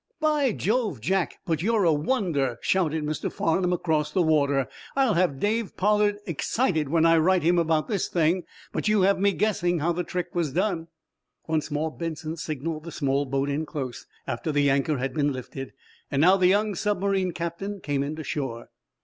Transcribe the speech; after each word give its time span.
"By 0.19 0.51
Jove, 0.51 0.99
Jack, 0.99 1.37
but 1.45 1.61
you're 1.61 1.83
a 1.83 1.93
wonder!" 1.93 2.57
shouted 2.61 3.03
Mr. 3.03 3.31
Farnum 3.31 3.71
across 3.71 4.09
the 4.11 4.23
water. 4.23 4.67
"I'll 4.95 5.13
have 5.13 5.39
Dave 5.39 5.77
Pollard 5.77 6.17
excited 6.25 6.89
when 6.89 7.05
I 7.05 7.17
write 7.19 7.43
him 7.43 7.59
about 7.59 7.87
this 7.87 8.07
thing. 8.07 8.41
But 8.71 8.87
you 8.87 9.01
have 9.01 9.19
me 9.19 9.31
guessing 9.31 9.77
how 9.77 9.91
the 9.91 10.03
trick 10.03 10.33
was 10.33 10.53
done." 10.53 10.87
Once 11.45 11.69
more 11.69 11.95
Benson 11.95 12.35
signaled 12.35 12.85
the 12.85 12.91
small 12.91 13.25
boat 13.25 13.47
in 13.47 13.63
close, 13.63 14.07
after 14.25 14.51
the 14.51 14.71
anchor 14.71 14.97
had 14.97 15.13
been 15.13 15.31
lifted. 15.31 15.71
Now, 16.11 16.35
the 16.35 16.47
young 16.47 16.73
submarine 16.73 17.31
captain 17.31 17.79
came 17.79 18.01
in 18.01 18.15
to 18.15 18.23
shore. 18.23 18.69